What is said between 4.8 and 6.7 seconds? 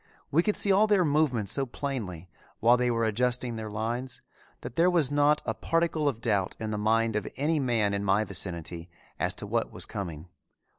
was not a particle of doubt